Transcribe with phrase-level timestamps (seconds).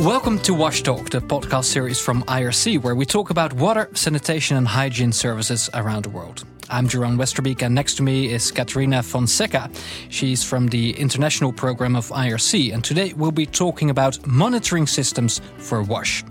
[0.00, 4.56] Welcome to Wash Talk, the podcast series from IRC, where we talk about water, sanitation,
[4.56, 6.42] and hygiene services around the world.
[6.70, 9.70] I'm Jeroen Westerbeek, and next to me is Catarina Fonseca.
[10.08, 15.42] She's from the international program of IRC, and today we'll be talking about monitoring systems
[15.58, 16.24] for WASH.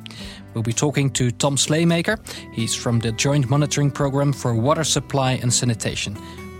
[0.56, 2.18] We'll be talking to Tom Slaymaker.
[2.52, 6.18] He's from the Joint Monitoring Program for Water Supply and Sanitation,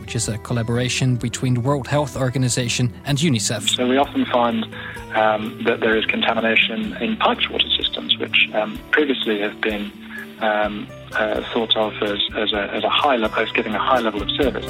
[0.10, 3.76] which is a collaboration between the World Health Organization and UNICEF.
[3.76, 4.66] So we often find
[5.14, 9.92] um, that there is contamination in piped water systems, which um, previously have been
[10.40, 14.00] um, uh, thought of as, as, a, as a high level, as giving a high
[14.00, 14.66] level of service.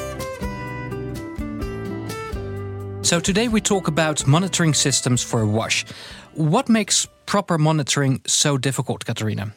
[3.08, 5.86] So today we talk about monitoring systems for a WASH.
[6.34, 9.54] What makes proper monitoring so difficult, Catarina?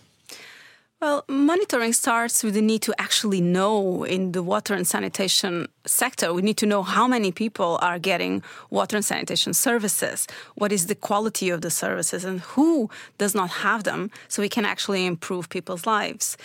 [1.02, 6.32] Well, monitoring starts with the need to actually know in the water and sanitation sector.
[6.32, 10.86] We need to know how many people are getting water and sanitation services, what is
[10.86, 15.04] the quality of the services, and who does not have them, so we can actually
[15.04, 16.36] improve people's lives.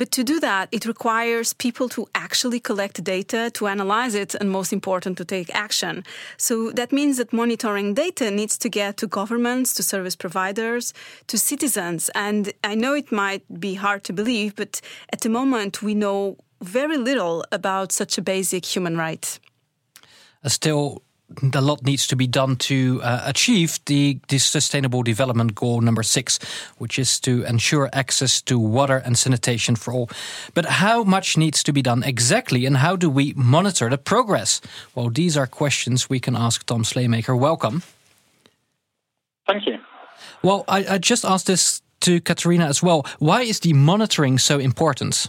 [0.00, 4.50] But to do that, it requires people to actually collect data, to analyze it, and
[4.50, 6.04] most important, to take action.
[6.38, 10.94] So that means that monitoring data needs to get to governments, to service providers,
[11.26, 12.08] to citizens.
[12.14, 14.80] And I know it might be hard to believe, but
[15.12, 19.38] at the moment, we know very little about such a basic human right.
[20.42, 21.02] Uh, still,
[21.54, 26.02] a lot needs to be done to uh, achieve the, the sustainable development goal number
[26.02, 26.38] six,
[26.78, 30.10] which is to ensure access to water and sanitation for all.
[30.54, 34.60] But how much needs to be done exactly, and how do we monitor the progress?
[34.94, 37.38] Well, these are questions we can ask Tom Slaymaker.
[37.38, 37.82] Welcome.
[39.46, 39.78] Thank you.
[40.42, 43.06] Well, I, I just asked this to Catarina as well.
[43.18, 45.28] Why is the monitoring so important?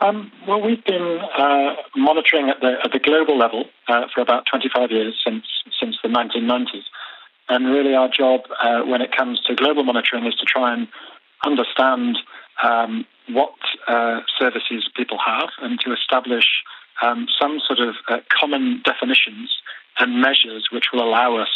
[0.00, 4.44] Um, well, we've been uh, monitoring at the at the global level uh, for about
[4.50, 5.44] 25 years since
[5.80, 6.82] since the 1990s,
[7.48, 10.88] and really our job uh, when it comes to global monitoring is to try and
[11.46, 12.18] understand
[12.62, 13.54] um, what
[13.88, 16.46] uh, services people have and to establish
[17.02, 19.50] um, some sort of uh, common definitions
[19.98, 21.48] and measures which will allow us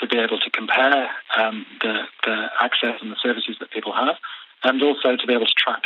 [0.00, 4.16] to be able to compare um, the, the access and the services that people have,
[4.64, 5.82] and also to be able to track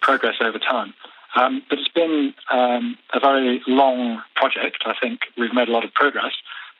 [0.00, 0.94] progress over time.
[1.34, 4.84] Um, but it's been um, a very long project.
[4.84, 6.32] I think we've made a lot of progress,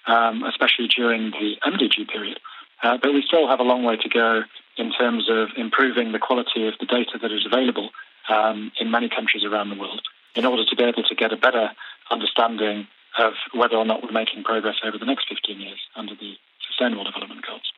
[0.07, 2.39] um, especially during the MDG period.
[2.83, 4.43] Uh, but we still have a long way to go
[4.77, 7.91] in terms of improving the quality of the data that is available
[8.29, 10.03] um, in many countries around the world
[10.35, 11.71] in order to be able to get a better
[12.11, 12.87] understanding
[13.19, 16.35] of whether or not we're making progress over the next 15 years under the
[16.67, 17.73] Sustainable Development Goals.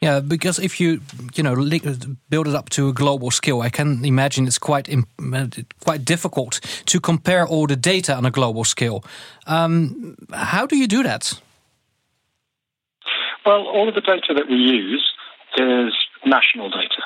[0.00, 1.00] Yeah, because if you
[1.34, 1.54] you know
[2.30, 4.88] build it up to a global scale, I can imagine it's quite
[5.84, 9.04] quite difficult to compare all the data on a global scale.
[9.46, 11.40] Um, how do you do that?
[13.44, 15.04] Well, all of the data that we use
[15.58, 15.94] is
[16.24, 17.02] national data.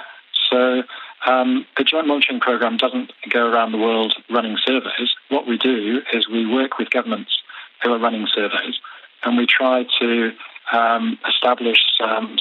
[0.50, 0.82] So
[1.26, 5.10] um, the Joint Monitoring Programme doesn't go around the world running surveys.
[5.30, 7.32] What we do is we work with governments
[7.82, 8.78] who are running surveys,
[9.24, 10.32] and we try to
[10.72, 11.78] um, establish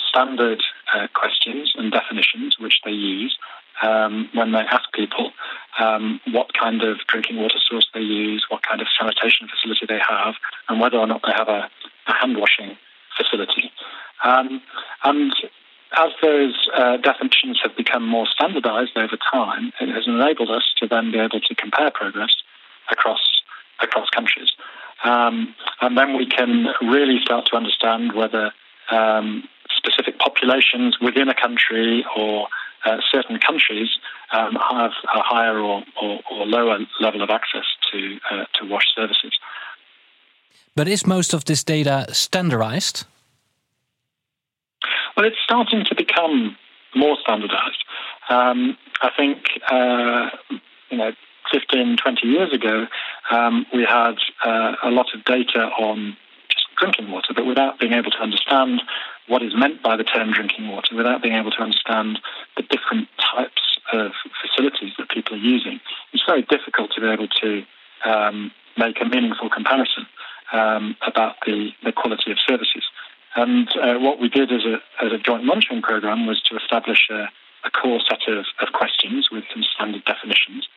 [0.09, 0.61] standard
[0.95, 3.37] uh, questions and definitions which they use
[3.81, 5.31] um, when they ask people
[5.79, 9.99] um, what kind of drinking water source they use, what kind of sanitation facility they
[10.07, 10.35] have,
[10.69, 11.69] and whether or not they have a,
[12.07, 12.77] a hand washing
[13.17, 13.71] facility.
[14.23, 14.61] Um,
[15.03, 15.33] and
[15.97, 20.87] as those uh, definitions have become more standardized over time, it has enabled us to
[20.87, 22.33] then be able to compare progress
[22.91, 23.21] across
[23.81, 24.51] across countries.
[25.03, 28.53] Um, and then we can really start to understand whether
[28.89, 29.43] um,
[29.75, 32.47] specific populations within a country or
[32.85, 33.89] uh, certain countries
[34.31, 38.85] um, have a higher or, or, or, lower level of access to uh, to wash
[38.95, 39.33] services.
[40.75, 43.05] But is most of this data standardized?
[45.15, 46.57] Well, it's starting to become
[46.95, 47.83] more standardized.
[48.29, 49.37] Um, I think
[49.69, 50.29] uh,
[50.89, 51.11] you know
[51.53, 52.87] 15, 20 years ago,
[53.31, 56.17] um, we had uh, a lot of data on
[56.49, 58.81] just drinking water, but without being able to understand
[59.27, 62.19] what is meant by the term drinking water, without being able to understand
[62.57, 63.61] the different types
[63.93, 64.11] of
[64.41, 65.79] facilities that people are using,
[66.11, 67.63] it's very difficult to be able to
[68.03, 70.05] um, make a meaningful comparison
[70.51, 72.83] um, about the, the quality of services.
[73.35, 77.09] And uh, what we did as a, as a joint monitoring program was to establish
[77.09, 77.29] a,
[77.65, 80.67] a core set of, of questions with some standard definitions.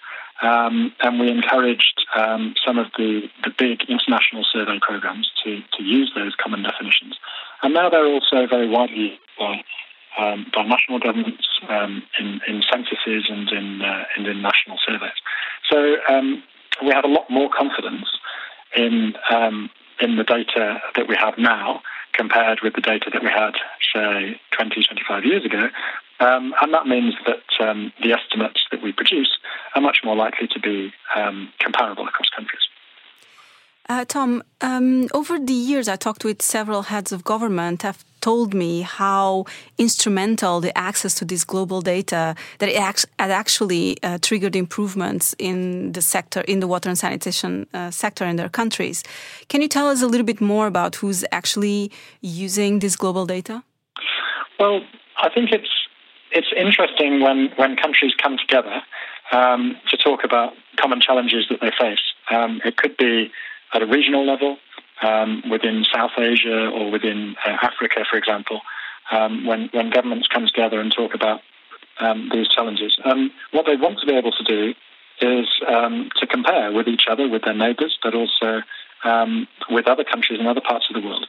[0.42, 5.82] Um, and we encouraged um, some of the, the big international survey programs to, to
[5.82, 7.16] use those common definitions.
[7.62, 9.64] And now they're also very widely used by,
[10.18, 15.16] um, by national governments um, in, in censuses and in, uh, and in national surveys.
[15.70, 16.42] So um,
[16.82, 18.06] we have a lot more confidence
[18.76, 21.80] in, um, in the data that we have now
[22.12, 23.52] compared with the data that we had,
[23.94, 25.68] say, 20, 25 years ago.
[26.18, 29.38] Um, and that means that um, the estimates that we produce
[29.74, 32.62] are much more likely to be um, comparable across countries.
[33.88, 38.52] Uh, Tom, um, over the years, I talked with several heads of government have told
[38.52, 39.44] me how
[39.78, 45.92] instrumental the access to this global data that it had actually uh, triggered improvements in
[45.92, 49.04] the sector, in the water and sanitation uh, sector in their countries.
[49.48, 53.62] Can you tell us a little bit more about who's actually using this global data?
[54.58, 54.80] Well,
[55.18, 55.70] I think it's
[56.36, 58.82] it's interesting when when countries come together
[59.32, 62.04] um, to talk about common challenges that they face.
[62.30, 63.32] Um, it could be
[63.72, 64.58] at a regional level
[65.02, 68.60] um, within South Asia or within uh, Africa, for example,
[69.10, 71.40] um, when, when governments come together and talk about
[71.98, 72.96] um, these challenges.
[73.04, 74.74] Um, what they want to be able to do
[75.20, 78.62] is to compare with each other, with their neighbours, but also
[79.70, 81.26] with other countries in other parts of the world.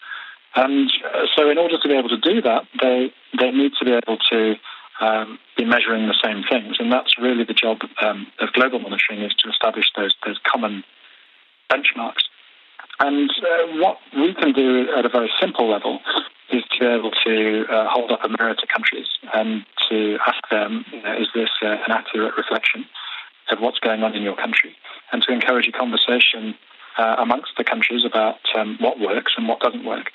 [0.56, 3.86] And uh, so, in order to be able to do that, they they need to
[3.86, 4.56] be able to
[5.00, 9.22] um, be measuring the same things, and that's really the job um, of global monitoring
[9.22, 10.84] is to establish those those common
[11.72, 12.24] benchmarks.
[13.00, 16.00] And uh, what we can do at a very simple level
[16.52, 20.42] is to be able to uh, hold up a mirror to countries and to ask
[20.50, 22.86] them, you know, is this uh, an accurate reflection
[23.52, 24.76] of what's going on in your country?
[25.12, 26.56] And to encourage a conversation
[26.98, 30.12] uh, amongst the countries about um, what works and what doesn't work.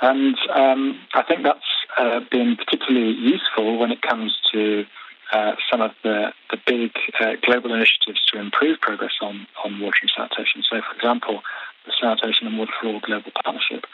[0.00, 1.60] And um, I think that's
[1.98, 4.84] uh, been particularly useful when it comes to
[5.32, 9.96] uh, some of the, the big uh, global initiatives to improve progress on, on water
[10.02, 10.62] and sanitation.
[10.68, 11.40] So, for example,
[11.86, 13.84] the Sanitation and Water for All Global Partnership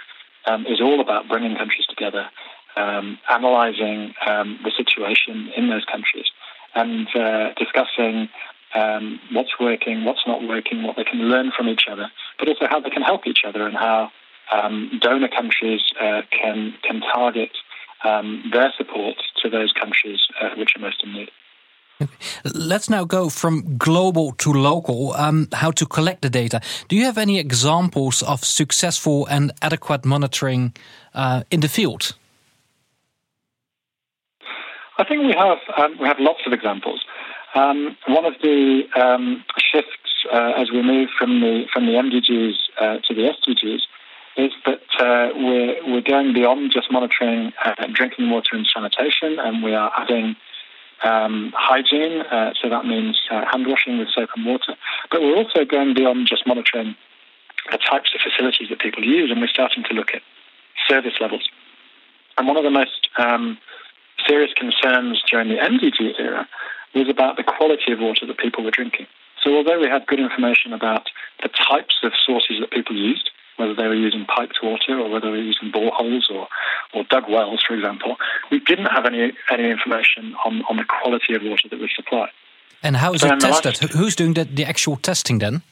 [0.47, 2.29] um, is all about bringing countries together,
[2.76, 6.26] um, analysing um, the situation in those countries,
[6.75, 8.29] and uh, discussing
[8.75, 12.67] um, what's working, what's not working, what they can learn from each other, but also
[12.69, 14.11] how they can help each other and how
[14.50, 17.50] um, donor countries uh, can can target
[18.05, 21.31] um, their support to those countries uh, which are most in need.
[22.55, 25.12] Let's now go from global to local.
[25.12, 26.61] Um, how to collect the data?
[26.88, 30.75] Do you have any examples of successful and adequate monitoring
[31.14, 32.17] uh, in the field?
[34.99, 37.00] I think we have um, we have lots of examples.
[37.55, 39.91] Um, one of the um, shifts
[40.32, 43.81] uh, as we move from the from the MDGs uh, to the SDGs
[44.37, 49.62] is that uh, we're we're going beyond just monitoring uh, drinking water and sanitation, and
[49.62, 50.37] we are adding
[51.03, 52.21] um, hygiene.
[52.23, 54.77] Uh, so that means uh, hand washing with soap and water.
[55.11, 56.94] But we're also going beyond just monitoring
[57.71, 60.23] the types of facilities that people use, and we're starting to look at
[60.88, 61.49] service levels.
[62.38, 63.59] And one of the most um,
[64.27, 66.49] serious concerns during the MDG era
[66.94, 69.06] was about the quality of water that people were drinking.
[69.43, 71.09] So although we had good information about
[71.43, 75.26] the types of sources that people used, whether they were using piped water or whether
[75.26, 76.48] they were using boreholes or,
[76.94, 78.16] or dug wells, for example,
[78.50, 82.30] we didn't have any, any information on, on the quality of water that was supplied.
[82.82, 83.80] And how is so it tested?
[83.82, 85.62] Last, Who's doing the, the actual testing then?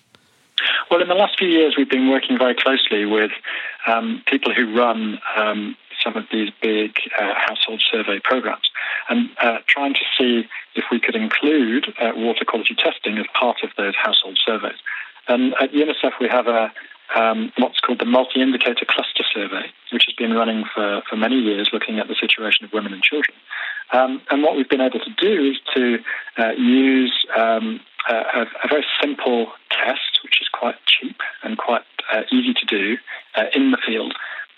[0.91, 3.31] Well, in the last few years, we've been working very closely with
[3.87, 8.71] um, people who run um, some of these big uh, household survey programs
[9.09, 13.59] and uh, trying to see if we could include uh, water quality testing as part
[13.63, 14.79] of those household surveys.
[15.27, 16.73] And at UNICEF, we have a,
[17.15, 21.37] um, what's called the multi indicator cluster survey, which has been running for, for many
[21.37, 23.37] years, looking at the situation of women and children.
[23.93, 25.99] Um, and what we've been able to do is to
[26.37, 32.23] uh, use um, a, a, very simple test, which is quite cheap and quite uh,
[32.31, 32.99] easy to do
[33.35, 34.15] uh, in the field,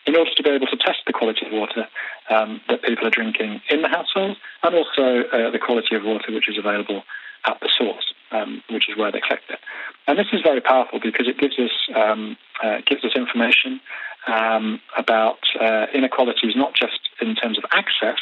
[0.07, 1.87] in order to be able to test the quality of water
[2.29, 6.33] um, that people are drinking in the household and also uh, the quality of water
[6.33, 7.03] which is available
[7.47, 9.61] at the source, um, which is where they collect it.
[10.09, 13.81] And this is very powerful because it gives us um, uh, gives us information
[14.27, 18.21] um, about uh, inequalities, not just in terms of access,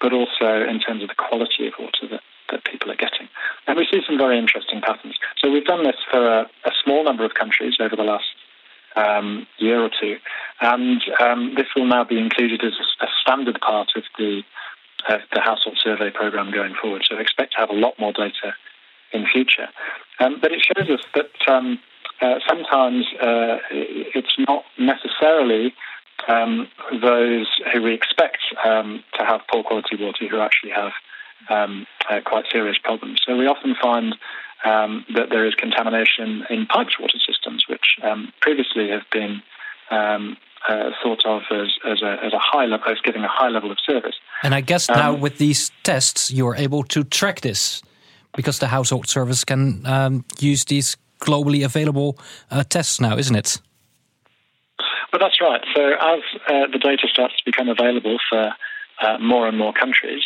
[0.00, 3.28] but also in terms of the quality of water that, that people are getting.
[3.66, 5.16] And we see some very interesting patterns.
[5.38, 8.30] So we've done this for a, a small number of countries over the last
[8.94, 10.16] um, year or two,
[10.60, 14.42] and um, this will now be included as a, a standard part of the
[15.08, 17.02] uh, the household survey program going forward.
[17.08, 18.54] So we expect to have a lot more data
[19.12, 19.68] in future.
[20.20, 21.78] Um, but it shows us that um,
[22.20, 25.74] uh, sometimes uh, it's not necessarily
[26.26, 26.68] um,
[27.00, 30.92] those who we expect um, to have poor quality water who actually have
[31.48, 33.20] um, uh, quite serious problems.
[33.24, 34.16] So we often find
[34.64, 37.98] um, that there is contamination in piped water systems, which
[38.40, 39.40] previously have been
[40.68, 43.70] uh, thought of as, as, a, as a high level, as giving a high level
[43.70, 44.16] of service.
[44.42, 47.82] And I guess now with these tests, you're able to track this
[48.38, 52.16] because the household service can um, use these globally available
[52.52, 53.60] uh, tests now, isn't it?
[55.12, 55.60] Well, that's right.
[55.74, 58.52] So as uh, the data starts to become available for
[59.02, 60.22] uh, more and more countries,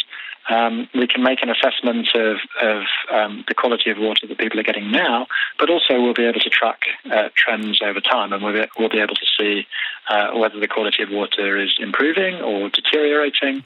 [0.48, 2.82] um, we can make an assessment of, of
[3.12, 5.26] um, the quality of water that people are getting now,
[5.58, 6.80] but also we'll be able to track
[7.10, 9.66] uh, trends over time and we'll be, we'll be able to see
[10.08, 13.64] uh, whether the quality of water is improving or deteriorating.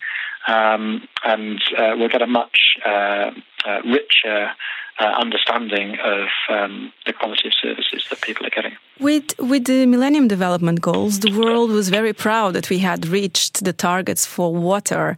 [0.49, 3.31] Um, and uh, we'll get a much uh,
[3.65, 4.53] uh, richer
[4.99, 8.77] uh, understanding of um, the quality of services that people are getting.
[8.99, 13.65] With with the Millennium Development Goals, the world was very proud that we had reached
[13.65, 15.17] the targets for water,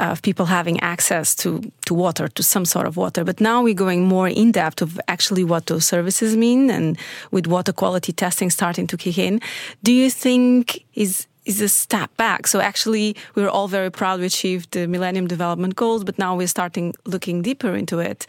[0.00, 3.24] of uh, people having access to to water, to some sort of water.
[3.24, 6.98] But now we're going more in depth of actually what those services mean, and
[7.30, 9.40] with water quality testing starting to kick in.
[9.84, 12.46] Do you think is is a step back.
[12.46, 16.36] So actually, we were all very proud we achieved the Millennium Development Goals, but now
[16.36, 18.26] we're starting looking deeper into it,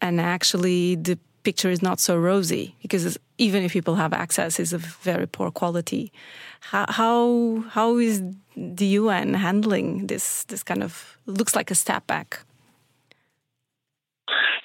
[0.00, 4.72] and actually the picture is not so rosy because even if people have access, it's
[4.72, 6.12] of very poor quality.
[6.60, 8.22] How how, how is
[8.56, 10.44] the UN handling this?
[10.44, 12.28] This kind of looks like a step back.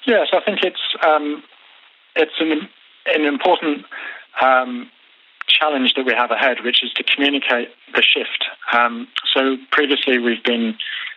[0.06, 1.42] Yes, I think it's um,
[2.16, 2.68] it's an
[3.14, 3.84] an important.
[4.40, 4.90] Um,
[5.60, 8.44] challenge that we have ahead, which is to communicate the shift.
[8.72, 10.74] Um, so previously we've been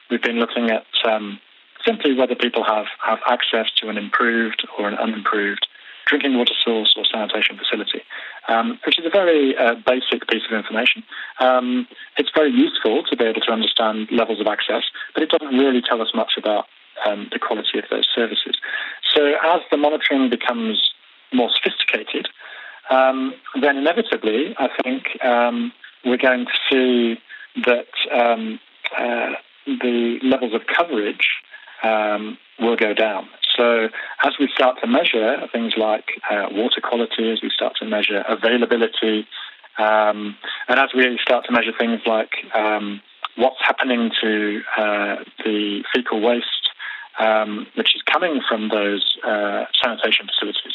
[0.10, 1.40] we've been looking at um,
[1.86, 5.66] simply whether people have, have access to an improved or an unimproved
[6.06, 8.02] drinking water source or sanitation facility,
[8.50, 11.02] um, which is a very uh, basic piece of information.
[11.40, 14.84] Um, it's very useful to be able to understand levels of access,
[15.14, 16.66] but it doesn't really tell us much about
[17.06, 18.58] um, the quality of those services.
[19.16, 20.92] So as the monitoring becomes
[21.32, 22.28] more sophisticated,
[22.94, 25.72] um, then inevitably, I think um,
[26.06, 27.20] we're going to see
[27.66, 28.60] that um,
[28.98, 29.32] uh,
[29.66, 31.28] the levels of coverage
[31.84, 33.28] um, will go down.
[33.58, 33.88] So,
[34.24, 38.24] as we start to measure things like uh, water quality, as we start to measure
[38.28, 39.28] availability,
[39.78, 40.36] um,
[40.68, 43.02] and as we start to measure things like um,
[43.38, 46.70] what's happening to uh, the fecal waste,
[47.76, 50.74] which is coming from those uh, sanitation facilities,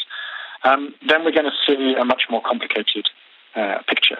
[0.63, 3.09] um, then we're going to see a much more complicated
[3.55, 4.19] uh, picture.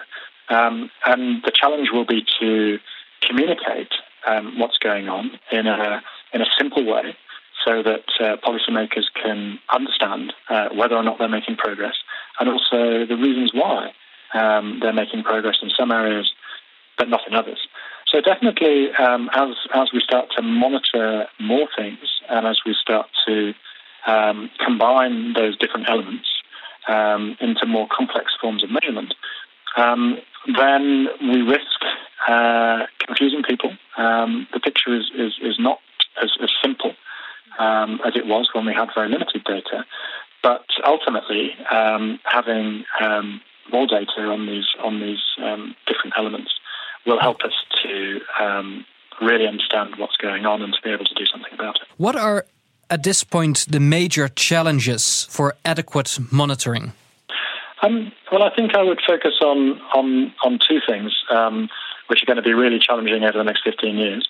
[0.50, 2.80] Um, and the challenge will be to
[3.28, 3.92] communicate
[4.26, 6.02] um, what's going on in a,
[6.34, 7.16] in a simple way
[7.66, 11.96] so that uh, policymakers can understand uh, whether or not they're making progress
[12.40, 13.92] and also the reasons why
[14.34, 16.32] um, they're making progress in some areas
[16.98, 17.60] but not in others.
[18.08, 23.08] So definitely, um, as as we start to monitor more things and as we start
[23.28, 23.54] to
[24.10, 26.28] um, combine those different elements
[26.88, 29.14] um, into more complex forms of measurement,
[29.78, 30.18] um,
[30.58, 31.80] then we risk
[32.28, 33.72] uh, confusing people.
[33.98, 35.80] Um, the picture is, is, is not
[36.22, 36.94] as, as simple
[37.60, 39.86] um, as it was when we had very limited data.
[40.42, 42.86] But ultimately, having
[43.72, 45.20] more data on these on these
[45.86, 46.52] different elements
[47.06, 47.52] will help us
[47.84, 48.22] to
[49.22, 51.88] really understand what's going on and to be able to do something about it.
[51.98, 52.46] What are
[52.90, 56.94] at this point the major challenges for adequate monitoring?
[57.82, 61.70] Um, well, I think I would focus on on, on two things, um,
[62.08, 64.28] which are going to be really challenging over the next 15 years.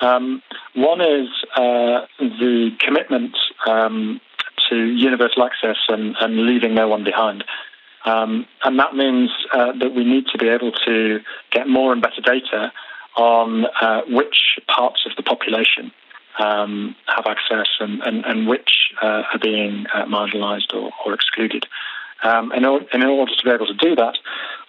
[0.00, 0.42] Um,
[0.74, 3.36] one is uh, the commitment
[3.66, 4.20] um,
[4.68, 7.44] to universal access and, and, leaving no one behind.
[8.06, 12.00] Um, and that means uh, that we need to be able to get more and
[12.00, 12.72] better data
[13.16, 15.92] on uh, which parts of the population
[16.38, 21.66] um, have access and, and, and which uh, are being uh, marginalised or, or, excluded.
[22.22, 24.16] Um, in, in, order to be able to do that,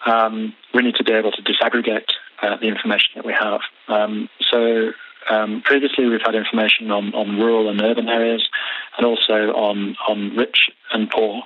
[0.05, 2.09] um, we need to be able to disaggregate
[2.41, 3.61] uh, the information that we have.
[3.87, 4.91] Um, so
[5.29, 8.47] um, previously, we've had information on, on rural and urban areas,
[8.97, 11.43] and also on on rich and poor.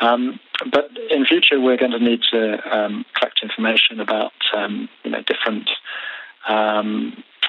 [0.00, 0.40] Um,
[0.72, 4.32] but in future, we're going to need to um, collect information about
[5.04, 5.68] you know different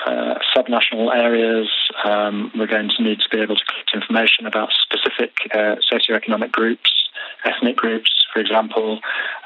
[0.06, 1.70] uh, subnational areas.
[2.04, 6.52] Um, we're going to need to be able to collect information about specific uh, socioeconomic
[6.52, 6.92] groups,
[7.46, 9.00] ethnic groups, for example,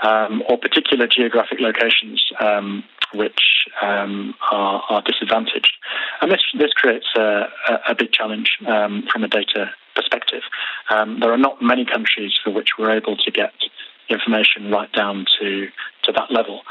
[0.03, 5.73] um, or particular geographic locations um, which um, are, are, disadvantaged.
[6.21, 7.45] And this, this creates a,
[7.87, 10.41] a big challenge um, from a data perspective.
[10.89, 13.53] Um, there are not many countries for which we're able to get
[14.09, 15.67] information right down to
[16.03, 16.61] to that level.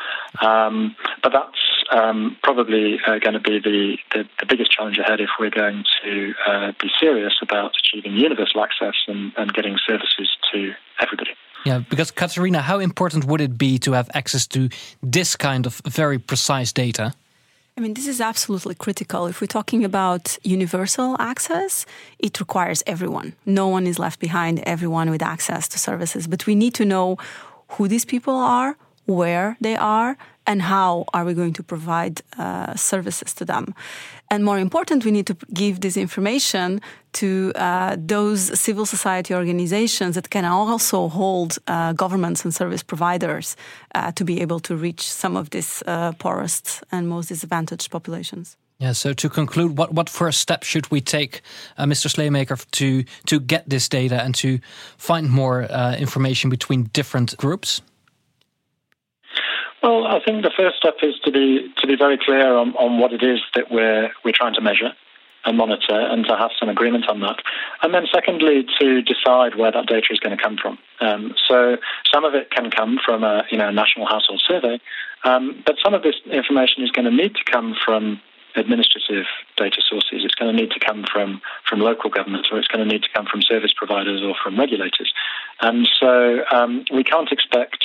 [0.41, 5.31] But that's um, probably uh, going to be the, the, the, biggest challenge ahead if
[5.39, 10.73] we're going to uh, be serious about achieving universal access and, and getting services to
[11.01, 11.31] everybody.
[11.65, 14.69] Yeah, because Catarina, how important would it be to have access to
[15.03, 17.13] this kind of very precise data?
[17.77, 19.27] I mean, this is absolutely critical.
[19.27, 21.85] If we're talking about universal access,
[22.19, 23.35] it requires everyone.
[23.45, 26.27] No one is left behind, everyone with access to services.
[26.27, 27.19] But we need to know
[27.73, 32.75] who these people are, where they are, and how are we going to provide uh,
[32.75, 33.75] services to them.
[34.31, 36.81] And more important, we need to give this information
[37.13, 43.57] to uh, those civil society organizations that can also hold uh, governments and service providers
[43.95, 48.57] uh, to be able to reach some of these uh, poorest and most disadvantaged populations.
[48.79, 48.93] Yeah.
[48.93, 51.41] So to conclude, what what first step should we take,
[51.79, 52.09] uh, Mr.
[52.09, 54.59] Slaymaker, to to get this data and to
[54.99, 55.63] find more
[55.99, 57.83] information between different groups?
[59.87, 62.99] Well, I think the first step is to be to be very clear on, on
[62.99, 64.91] what it is that we're we're trying to measure
[65.45, 67.37] and monitor, and to have some agreement on that.
[67.83, 70.77] And then, secondly, to decide where that data is going to come from.
[71.01, 71.77] Um, so,
[72.13, 74.81] some of it can come from a you know national household survey,
[75.23, 78.21] um, but some of this information is going to need to come from
[78.57, 79.27] administrative
[79.57, 80.25] data sources.
[80.25, 83.03] It's going to need to come from, from local governments or it's going to need
[83.03, 85.13] to come from service providers or from regulators.
[85.61, 87.85] And so um, we can't expect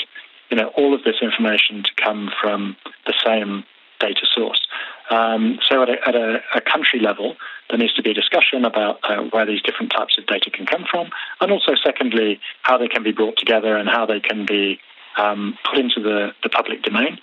[0.51, 2.75] you know, all of this information to come from
[3.07, 3.63] the same
[3.99, 4.61] data source.
[5.09, 7.35] Um, so at, a, at a, a, country level,
[7.69, 10.65] there needs to be a discussion about uh, where these different types of data can
[10.65, 14.45] come from, and also, secondly, how they can be brought together and how they can
[14.45, 14.79] be
[15.17, 17.19] um, put into the, the public domain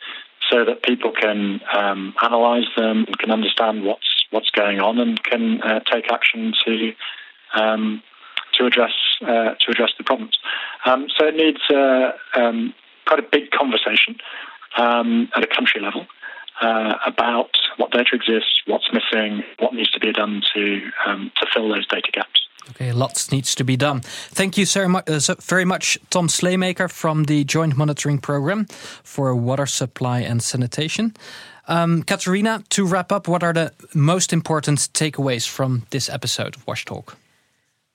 [0.50, 5.22] so that people can um, analyze them and can understand what's what's going on and
[5.22, 6.92] can uh, take action to
[7.54, 8.02] um,
[8.54, 8.92] to address
[9.22, 10.38] uh, to address the problems.
[10.84, 12.74] Um, so it needs uh, um,
[13.08, 14.16] quite a big conversation
[14.76, 16.06] um, at a country level
[16.60, 21.46] uh, about what data exists, what's missing, what needs to be done to um, to
[21.52, 22.40] fill those data gaps.
[22.70, 24.00] Okay, lots needs to be done.
[24.00, 28.66] Thank you so much, uh, so very much, Tom Slaymaker from the Joint Monitoring Program
[29.02, 31.14] for Water Supply and Sanitation.
[31.66, 36.66] Um, Catarina, to wrap up, what are the most important takeaways from this episode of
[36.66, 37.16] Wash Talk?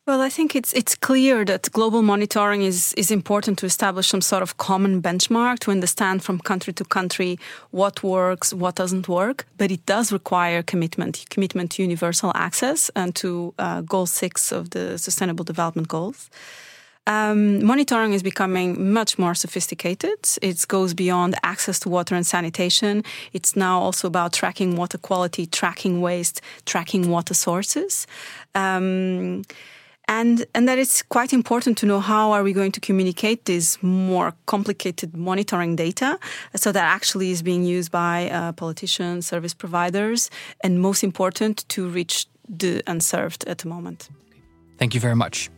[0.06, 4.22] Well, I think it's it's clear that global monitoring is is important to establish some
[4.22, 7.38] sort of common benchmark to understand from country to country
[7.72, 9.46] what works, what doesn't work.
[9.58, 14.72] But it does require commitment, commitment to universal access and to uh, Goal Six of
[14.72, 16.30] the Sustainable Development Goals.
[17.08, 20.20] Um, monitoring is becoming much more sophisticated.
[20.42, 23.04] It goes beyond access to water and sanitation.
[23.32, 28.06] It's now also about tracking water quality, tracking waste, tracking water sources.
[28.54, 29.44] Um,
[30.08, 33.82] and and that it's quite important to know how are we going to communicate this
[33.82, 36.20] more complicated monitoring data
[36.56, 40.30] so that actually is being used by uh, politicians service providers
[40.62, 44.10] and most important to reach the unserved at the moment
[44.78, 45.50] thank you very much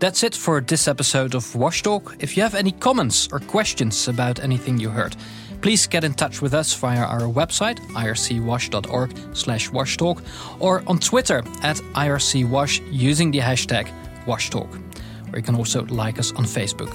[0.00, 2.16] that's it for this episode of Talk.
[2.18, 5.16] If you have any comments or questions about anything you heard,
[5.64, 10.22] please get in touch with us via our website, ircwash.org slash washtalk,
[10.60, 13.88] or on Twitter at ircwash using the hashtag
[14.26, 14.70] washtalk,
[15.32, 16.92] or you can also like us on Facebook.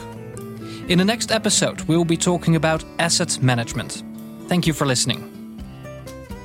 [0.87, 4.03] In the next episode, we will be talking about asset management.
[4.47, 5.38] Thank you for listening.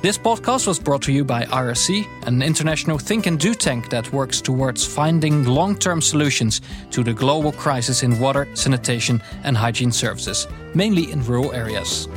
[0.05, 4.13] This podcast was brought to you by IRC, an international think and do tank that
[4.13, 9.91] works towards finding long term solutions to the global crisis in water, sanitation, and hygiene
[9.91, 12.07] services, mainly in rural areas.